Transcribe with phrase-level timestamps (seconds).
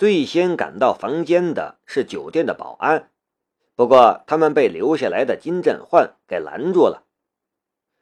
[0.00, 3.10] 最先赶到房间的是酒店的保安，
[3.74, 7.04] 不过他们被留下来的金振焕给拦住了。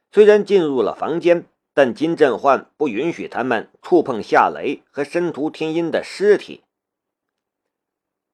[0.09, 1.43] 虽然进入了房间，
[1.73, 6.63] 但金振焕不允许他们触碰夏雷和申屠天音的尸体。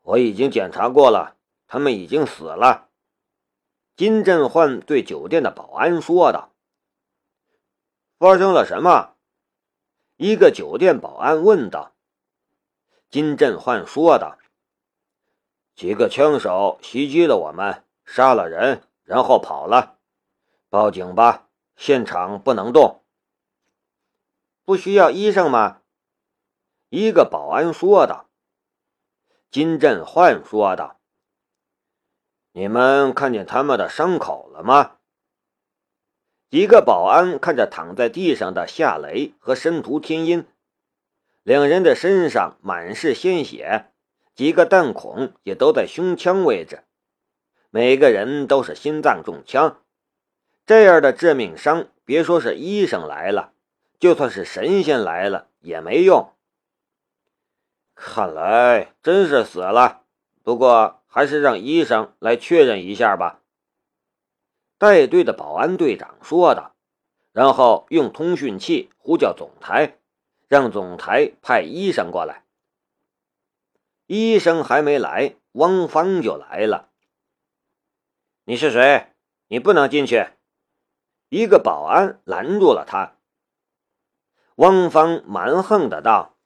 [0.04, 1.36] 我已经检查过了，
[1.66, 2.90] 他们已经死了。
[3.96, 6.52] 金振焕对酒店的保安说道
[8.20, 9.16] ：“发生了什么？”
[10.18, 11.95] 一个酒店保安问道。
[13.16, 14.38] 金振焕说道
[15.74, 20.00] ：“几个枪手袭击了我们，杀了人，然后跑了。
[20.68, 21.48] 报警吧，
[21.78, 23.06] 现场不能动。
[24.66, 25.80] 不需要医生吗？”
[26.92, 28.28] 一个保安说道。
[29.50, 31.00] 金振焕说道
[32.52, 34.98] ：“你们看见他们的伤口了吗？”
[36.52, 40.46] 几个保安看着躺在地上的夏雷和申屠天音，
[41.46, 43.92] 两人的身上满是鲜血，
[44.34, 46.86] 几个弹孔也都在胸腔位置，
[47.70, 49.80] 每个人都是心脏中枪。
[50.66, 53.54] 这样的致命伤，别说是医生来了，
[54.00, 56.32] 就算是神仙来了也没用。
[57.94, 60.02] 看来真是死了，
[60.42, 63.42] 不过还是让医生来确认一下吧。”
[64.80, 66.74] 带队的保安队长说道，
[67.32, 70.00] 然后用通讯器呼叫总台，
[70.48, 72.44] 让总台派医生过来。
[74.08, 76.90] 医生还没来，汪芳就来了。
[78.46, 79.14] “你是谁？
[79.48, 80.28] 你不能进去！”
[81.30, 83.18] 一个保安拦住了他。
[84.56, 86.38] 汪芳蛮横的道。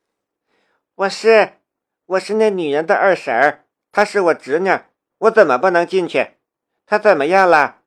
[0.95, 1.59] 我是，
[2.05, 4.69] 我是那女人的二婶儿，她是我侄女，
[5.17, 6.37] 我怎么不能进去？
[6.85, 7.83] 她怎么样了？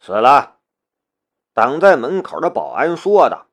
[0.00, 0.60] 死了。
[1.52, 3.48] 挡在门口的保安说道。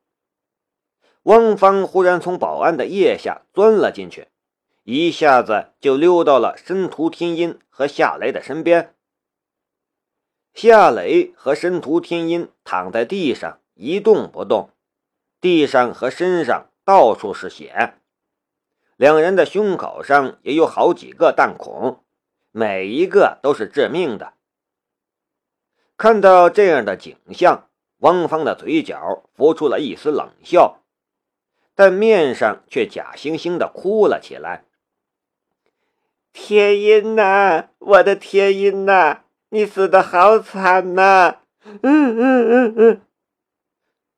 [1.24, 4.28] 汪芳忽然从保安的腋下钻了进去，
[4.84, 8.96] 一下子就溜到了申屠天音和夏雷的身边。
[10.54, 14.72] 夏雷和申屠天音躺在地上一动不动，
[15.40, 17.94] 地上和身上到处是血。
[18.98, 22.04] 两人的胸口上也有好几个弹孔，
[22.52, 24.34] 每一个都是致命的。
[25.96, 30.81] 看到这样的景象，汪芳的嘴角浮出了一丝冷笑，
[31.82, 34.66] 但面上却假惺惺的哭了起来。
[36.32, 41.38] 天音呐，我的天音呐，你死的好惨呐！
[41.82, 43.02] 嗯嗯嗯嗯，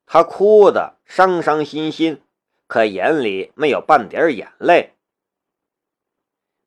[0.04, 2.20] 他哭的伤伤心心。
[2.66, 4.92] 可眼里没有半点眼泪。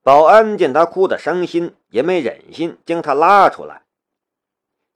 [0.02, 3.84] 保安见他哭得伤心，也没忍心将他拉出来。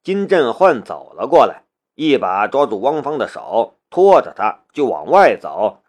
[0.02, 1.62] 金振焕走了过来，
[1.94, 5.81] 一把抓住汪芳的手，拖着他就往外走。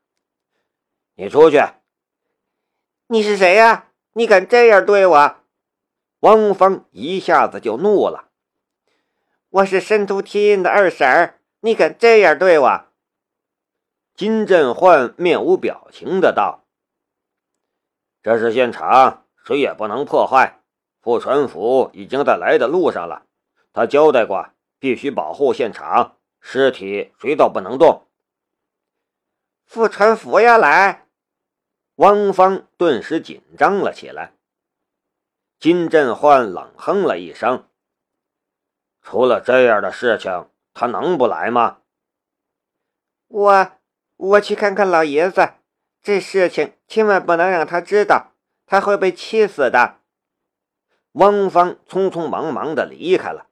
[1.14, 1.58] 你出去！
[3.08, 3.88] 你是谁呀？
[4.14, 5.36] 你敢这样对我？
[6.20, 8.30] 汪峰一下子就怒了。
[9.50, 12.84] 我是申屠天印的二婶儿，你敢这样对我？
[14.14, 16.64] 金振焕面无表情的道
[18.22, 20.60] ：“这是现场，谁也不能破坏。
[21.02, 23.26] 傅传福已经在来的路上了，
[23.74, 28.06] 他交代过，必须保护现场，尸体谁都不能动。”
[29.72, 31.06] 傅传福要来，
[31.94, 34.34] 汪芳顿时紧张了起来。
[35.58, 37.66] 金振焕冷哼了一声
[39.00, 41.78] ：“出了这样的事情，他能不来吗？”
[43.28, 43.72] 我。
[44.18, 45.54] 我去看看老爷子，
[46.02, 48.32] 这事情千万不能让他知道，
[48.66, 50.00] 他会被气死的。
[51.12, 53.46] 汪芳匆匆忙忙的离开了。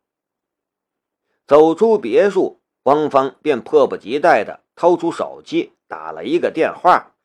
[1.46, 7.16] 走出别墅，汪芳便迫不及待的掏出手机打了一个电话：“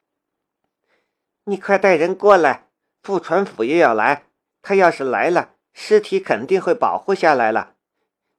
[1.46, 2.70] 你快带人过来，
[3.04, 4.26] 傅传府也要来。
[4.64, 7.76] 他要是来了，尸体肯定会保护下来了。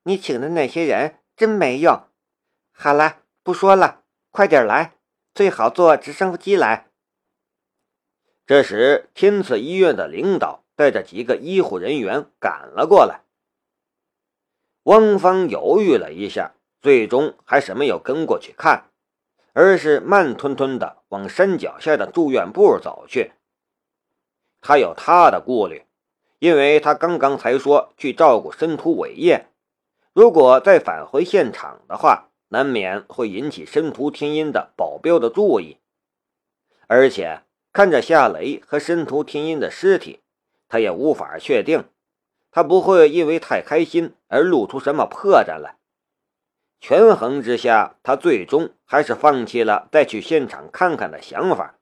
[0.03, 2.09] 你请的那些人真没用。
[2.73, 4.95] 好了，不说了，快点来。”
[5.37, 6.89] 最好坐直升机来。
[8.47, 13.21] 这时，天赐医院的领导带着几个医护人员赶了过来。
[14.85, 18.91] 汪芳犹豫了一下，最终还是没有跟过去看，
[19.57, 23.33] 而是慢吞吞的往山脚下的住院部走去。
[24.61, 25.87] 他有他的顾虑，
[26.41, 29.47] 因为他刚刚才说去照顾申屠伟业，
[30.13, 32.29] 如果再返回现场的话。
[32.51, 35.79] 难免会引起申屠天音的保镖的注意，
[36.87, 37.43] 而且
[37.73, 40.21] 看着夏雷和申屠天音的尸体，
[40.69, 41.89] 他也无法确定，
[42.53, 45.77] 他不会因为太开心而露出什么破绽来。
[46.89, 51.81] 权衡之下，他最终还是放弃了再去现场看看的想法。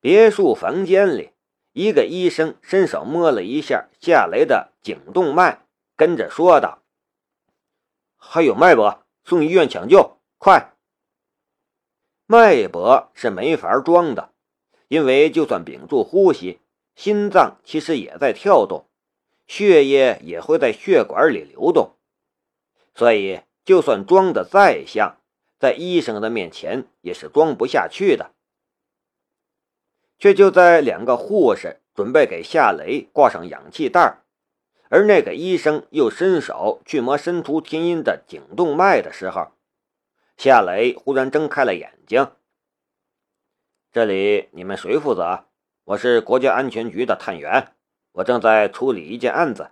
[0.00, 1.30] 别墅房间里，
[1.72, 5.64] 一个医生伸手摸了一下夏雷的颈动脉，
[5.94, 6.82] 跟着说道
[8.18, 10.72] ：“还有脉搏，送医院抢救，快！”
[12.26, 14.32] 脉搏是没法装的，
[14.88, 16.58] 因为就算屏住呼吸，
[16.96, 18.88] 心脏其实也在跳动，
[19.46, 21.94] 血液也会在血管里流动，
[22.98, 25.18] 所以就算装的再像，
[25.56, 28.32] 在医生的面前也是装不下去的。
[30.18, 34.24] 却就在两个护士准备给夏雷挂上氧气袋，
[34.88, 39.52] 而那个医生又伸手去摸申屠天音的颈动脉的时候，
[40.36, 42.32] 夏雷忽然睁开了眼睛。
[43.92, 45.44] 这里你们谁负责？
[45.84, 47.76] 我是国家安全局的探员，
[48.10, 49.70] 我正在处理一件案子，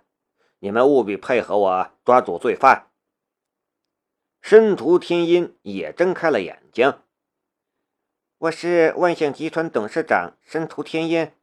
[0.59, 2.85] 你们务必配合我抓住罪犯。
[4.49, 6.97] 申屠天音也睁开了眼睛。
[8.37, 11.33] 我是万象集团董事长申屠天音，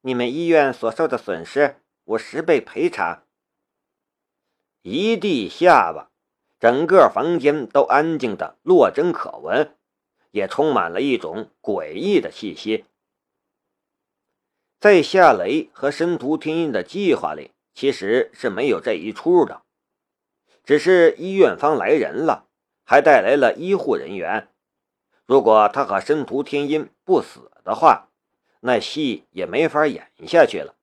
[0.00, 3.26] 你们医院所受的损失，我十倍赔偿。
[4.80, 6.10] 一地下巴，
[6.58, 9.76] 整个房间都安静的落针可闻，
[10.30, 12.86] 也充满了一种诡异的气息。
[14.80, 19.64] 在夏雷和申屠天音的计划里，其实是没有这一出的，
[20.64, 22.48] 只是医院方来人了，
[22.84, 24.48] 还带来了医护人员。
[25.26, 28.10] 如果他和申屠天音不死的话，
[28.60, 30.74] 那戏也没法演下去了。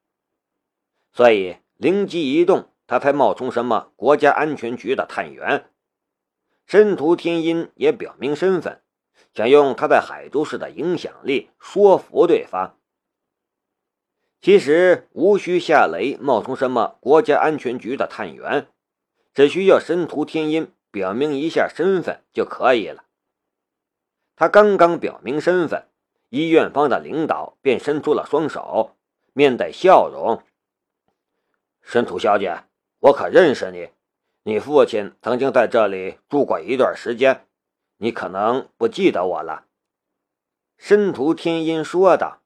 [1.13, 5.69] 所以灵机一动，他才冒充什么国家安全局的探员。
[6.65, 8.81] 申屠天音也表明身份，
[9.33, 12.77] 想用他在海州市的影响力说服对方。
[14.42, 18.68] 其实无需夏雷冒充什么国家安全局的探员，
[19.33, 23.06] 只需要申屠天音表明一下身份就可以了。
[24.36, 25.88] 他刚刚表明身份，
[26.30, 28.98] 医院方的领导便伸出了双手，
[29.34, 30.44] 面带笑容
[31.82, 32.64] ：“申屠小姐，
[33.00, 33.90] 我可认识你，
[34.44, 37.48] 你父亲曾经在这里住过一段时间，
[37.98, 39.68] 你可能不记得我了。”
[40.78, 42.42] 申屠天音说道：“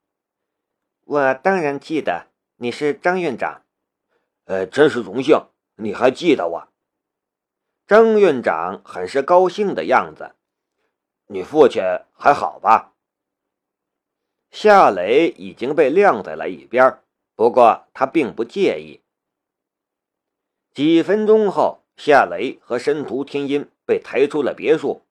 [1.06, 2.28] 我当然记得，
[2.58, 3.64] 你是张院长。
[4.44, 6.68] 呃，真是荣幸，你还记得我。”
[7.88, 10.34] 张院长很是高兴的样子。
[11.28, 11.84] 你父亲
[12.14, 12.94] 还好吧？
[14.50, 17.00] 夏雷已经被晾在了一边，
[17.36, 19.02] 不过他并不介意。
[20.74, 25.04] 几分钟后，夏雷和申屠天音被抬出了别墅，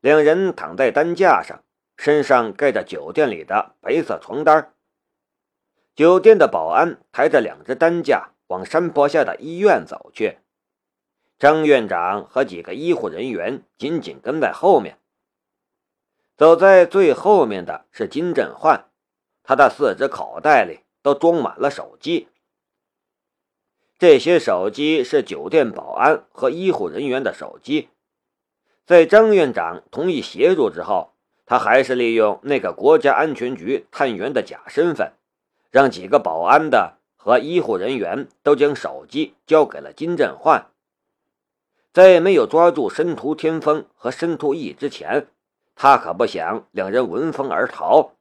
[0.00, 1.64] 两人躺在担架上，
[1.96, 4.74] 身上盖着酒店里的白色床单。
[5.94, 10.38] 酒店的保安抬着两只担架往山坡下的医院走去，
[11.38, 14.98] 张院长和几个医护人员紧紧跟在后面。
[16.36, 18.88] 走在最后面的是金振焕，
[19.44, 22.28] 他的四只口袋里都装满了手机。
[23.98, 27.88] 这些手机是酒店保安和医护人员的手机。
[28.86, 31.12] 在张院长同意协助之后，
[31.46, 35.12] 他还是利用那个国家安全局探员的假身份，
[35.70, 40.66] 让几个保安的和医护人员都将手机交给了金振焕。
[41.92, 45.28] 在没有抓住申屠天风和申屠义之前。
[45.80, 48.14] 他可不想两人闻风而逃，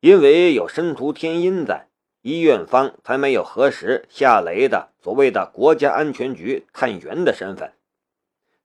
[0.00, 1.88] 因为有申屠天音在，
[2.22, 7.72] 医院方才没有核实夏雷的所谓的国家安全局探员的身份。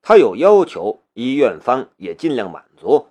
[0.02, 3.10] 他有要求，医院方也尽量满足。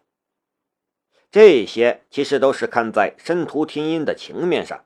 [1.31, 4.85] 这些其实都是看在申屠天音的情面上，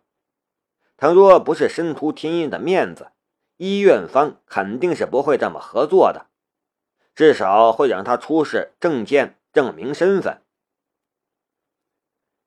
[0.99, 3.09] 倘若不是申屠天音的面子，
[3.59, 6.27] 医院方肯定是不会这么合作的。
[7.15, 10.41] 至少会让他出示证件证明身份。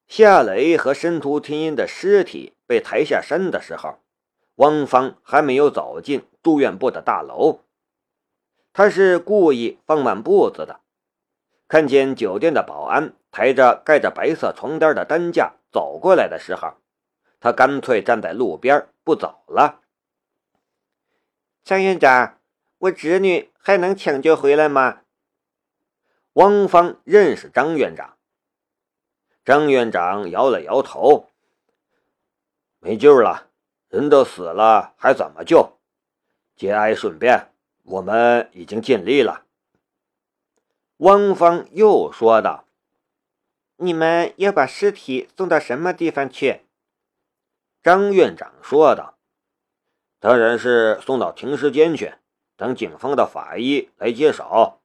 [0.08, 4.00] 夏雷和申屠天音的尸体被抬下山的时候，
[4.56, 7.60] 汪芳还没有走进住院部的大楼。
[8.72, 10.80] 他是故意放慢步子的。
[11.68, 16.76] 看见酒店的保安抬着盖着白色床单的担架走过来的时候，
[17.42, 19.81] 他干脆站在路边不走了。
[21.64, 22.38] 张院长。
[22.82, 25.02] 我侄女还能抢救回来吗？
[26.34, 28.18] 汪芳认识张院长。
[29.46, 31.30] 张院长摇了摇头
[32.82, 33.50] ：“没救了，
[33.90, 35.78] 人都死了，还怎么救？
[36.56, 37.54] 节哀顺变，
[37.84, 39.46] 我们已经尽力了。”
[40.98, 42.66] 汪芳又说道
[43.78, 46.62] ：“你们要把尸体送到什么地方去？”
[47.84, 49.20] 张院长说道
[50.22, 52.14] ：“当然是送到停尸间去。”
[52.56, 54.80] 等警方的法医来接手，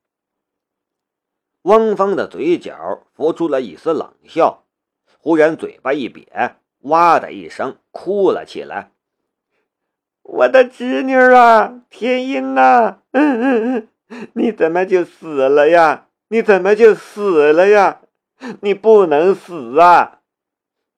[1.62, 4.64] 汪芳的嘴角浮出了一丝冷笑，
[5.18, 8.92] 忽然嘴巴一瘪，哇的一声哭了起来。
[10.22, 16.08] 我的侄女啊，天音呐，嗯嗯嗯，你怎么就死了呀？
[16.28, 18.00] 你怎么就死了呀？
[18.62, 20.20] 你不能死啊！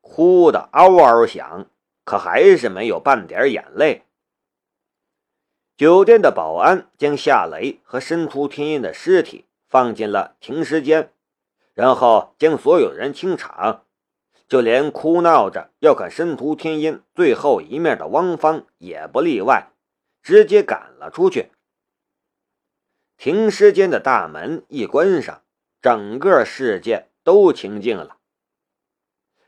[0.00, 1.66] 哭得嗷嗷响，
[2.04, 4.04] 可还是没有半点眼泪。
[5.78, 11.12] 酒店的保安将夏雷和申屠天音的尸体放进了停尸间，
[11.72, 13.84] 然后将所有人清场。
[14.48, 19.68] 就连哭闹着要看申屠天音最后一面的汪芳也不例外，
[20.20, 21.52] 直接赶了出去。
[23.16, 25.44] 停尸间的大门一关上，
[25.80, 28.16] 整个世界都清静了。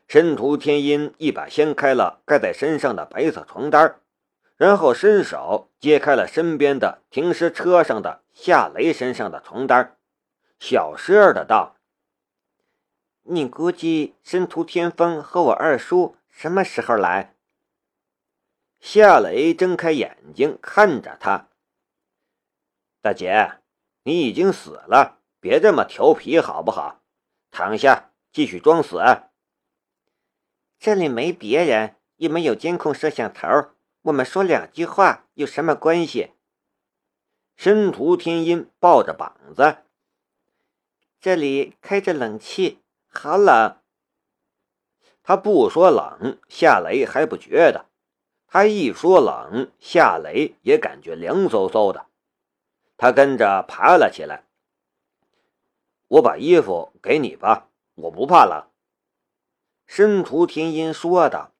[0.07, 3.99] 申屠天音一把掀开了盖在身上的白色床单，
[4.61, 9.97] 然后伸手揭开了身边的停尸车上的夏雷身上的床单，
[10.59, 11.77] 小声的道。
[13.23, 17.33] 你估计申屠天风和我二叔什么时候来？
[18.79, 21.47] 夏雷睁开眼睛看着他。
[23.01, 23.53] 大姐，
[24.03, 27.01] 你已经死了，别这么调皮好不好？
[27.49, 29.01] 躺下，继续装死。
[30.77, 33.47] 这里没别人，也没有监控摄像头，
[34.03, 36.31] 我们说两句话有什么关系？
[37.55, 39.77] 申屠天音抱着膀子，
[41.19, 42.79] 这里开着冷气。
[43.07, 43.77] 好冷，
[45.21, 47.85] 他不说冷，夏雷还不觉得；
[48.47, 52.07] 他一说冷，夏雷也感觉凉飕飕的。
[52.97, 54.45] 他跟着爬了起来。
[56.07, 58.65] 我把衣服给你吧，我不怕冷。
[59.85, 61.51] 申屠天音说道：“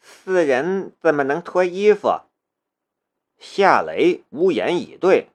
[0.00, 2.22] 死人怎么能脱衣服？”
[3.38, 5.30] 夏雷无言以对。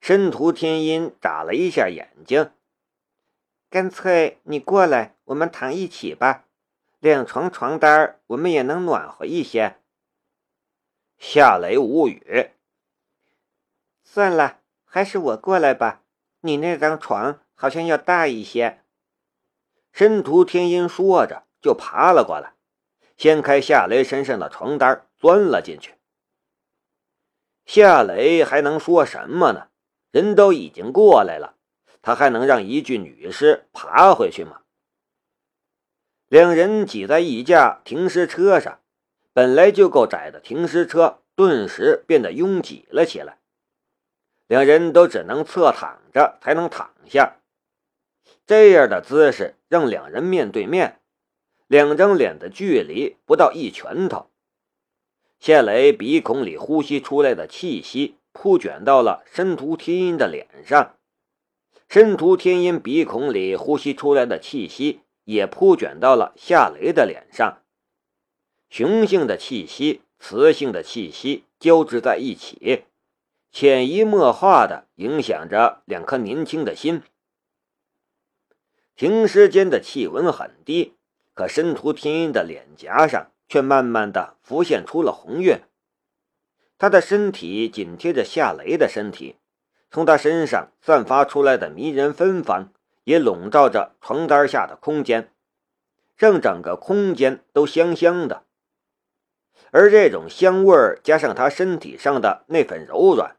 [0.00, 2.52] 申屠天音眨了一下眼睛。
[3.68, 6.44] 干脆你过来，我们躺一起吧，
[7.00, 9.76] 两床床单我们也能暖和一些。
[11.18, 12.50] 夏雷无语。
[14.04, 16.02] 算了，还是我过来吧，
[16.40, 18.82] 你那张床好像要大一些。
[19.92, 22.54] 申屠天音说着，就爬了过来，
[23.16, 25.94] 掀开夏雷身上的床单，钻了进去。
[27.64, 29.68] 夏雷还能说什么呢？
[30.10, 31.56] 人都已经过来了。
[32.02, 34.60] 他还能让一具女尸爬回去吗？
[36.28, 38.80] 两人挤在一架停尸车上，
[39.32, 43.38] 本来就够窄的停尸车顿时变得拥挤了起来。
[44.46, 47.38] 两人都只能侧躺着才能躺下，
[48.46, 51.00] 这样的姿势让两人面对面，
[51.66, 54.30] 两张脸的距离不到一拳头。
[55.38, 60.96] 谢雷鼻孔里呼吸出来的气息扑卷到了申屠天音的脸上。
[61.88, 67.62] 申屠天音鼻孔里呼吸出来的气息也扑卷到了夏雷的脸上，
[68.68, 72.84] 雄性的气息、雌性的气息交织在一起，
[73.52, 77.02] 潜移默化的影响着两颗年轻的心。
[78.96, 80.95] 停尸间的气温很低，
[81.36, 85.60] 可申屠天音的脸颊上却慢慢的浮现出了红晕，
[86.78, 89.36] 他的身体紧贴着夏雷的身体。
[89.90, 92.72] 从他身上散发出来的迷人芬芳，
[93.04, 95.30] 也笼罩着床单下的空间，
[96.16, 98.44] 让整个空间都香香的。
[99.72, 103.36] 而这种香味儿加上他身体上的那份柔软，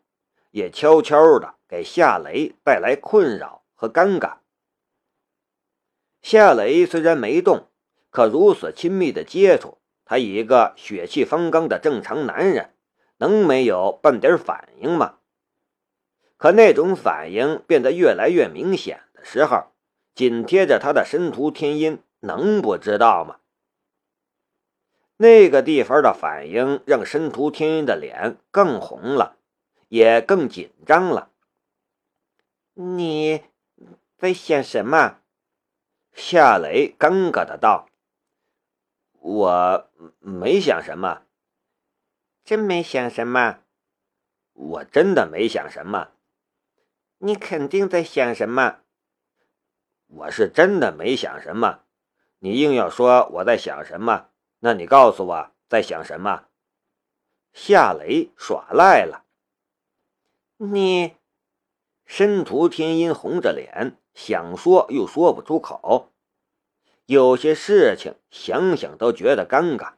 [0.52, 4.38] 也悄悄的给夏雷带来困扰和尴尬。
[6.22, 7.70] 夏雷虽然没动，
[8.18, 12.74] 可如此亲密的接触，他一个血气方刚的正常男人，
[13.18, 15.20] 能没有半点反应吗？
[16.38, 19.66] 可那种反应变得越来越明显的时候，
[20.16, 23.38] 紧贴着他的申屠天音能不知道吗？
[25.18, 29.38] 那个地方的反应让申屠天音的脸更红了，
[29.90, 31.30] 也更紧张了。
[32.74, 33.44] 你
[34.18, 35.20] 在想什么？
[36.16, 37.87] 夏雷尴尬的道
[39.30, 41.24] ：“我没想什么，
[42.46, 43.60] 真没想什么，
[44.54, 46.12] 我真的没想什么。”
[47.20, 48.78] 你肯定在想什么？
[50.08, 51.82] 我是真的没想什么。
[52.40, 54.30] 你硬要说我在想什么，
[54.60, 56.46] 那你告诉我在想什么？
[57.52, 59.26] 夏雷耍赖了。
[60.56, 61.18] 你，
[62.06, 66.14] 申屠天音红着脸，想说又说不出口。
[67.08, 69.94] 有些事情想想都觉得尴尬，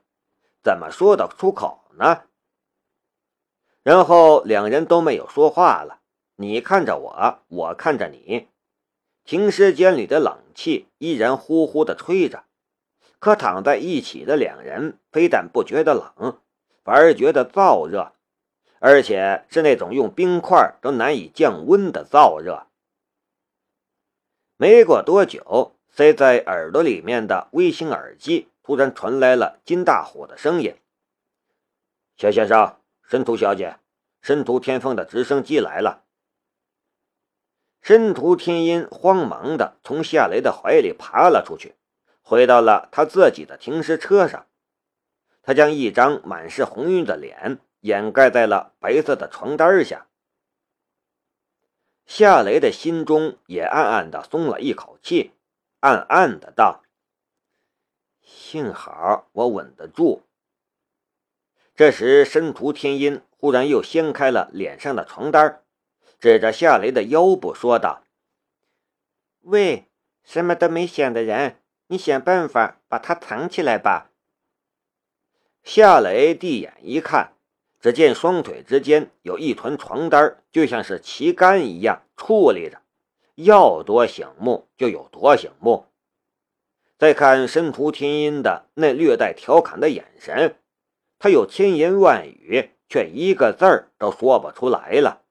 [0.62, 2.26] 怎么说得出口呢？
[3.82, 6.02] 然后两人都没有说话了。
[6.36, 8.48] 你看着我，我看着你，
[9.24, 12.44] 停尸间里的冷气依然呼呼的吹着，
[13.18, 16.40] 可躺在一起的两人非但不觉得冷，
[16.84, 18.14] 反而觉得燥热，
[18.78, 22.68] 而且是那种用冰块都难以降温的燥热。
[24.58, 30.76] 没过多久，塞在耳朵里面的微型耳机突然传来了金大虎的声音
[32.16, 33.78] ：“夏先生，申屠小姐，
[34.22, 36.04] 申屠天风的直升机来了。”
[37.82, 41.76] 申屠天音慌忙的从夏雷的怀里爬了出去，
[42.22, 44.48] 回到了他自己的停尸车上。
[45.42, 50.08] 他将一张满是红晕的脸掩盖在了白色的床单下。
[52.06, 55.32] 夏雷的心中也暗暗的松了一口气，
[55.80, 56.84] 暗暗的道
[58.22, 60.24] ：“幸好我稳得住。”
[61.76, 65.64] 这时，申屠天音忽然又掀开了脸上的床单。
[66.20, 68.04] 指着夏雷的腰部说道
[69.44, 69.88] ：“喂，
[70.22, 74.12] 什么都没想的人，你想办法把他藏起来吧。”
[75.64, 77.36] 夏雷递眼一看，
[77.80, 82.82] 只见双腿之间有一团床单，就像是旗杆一样矗立着，
[83.44, 85.86] 要多醒目就有多醒目。
[86.98, 90.58] 再看申屠天音的那略带调侃的眼神，
[91.18, 95.22] 他有千言万语，却一个字儿都说不出来了。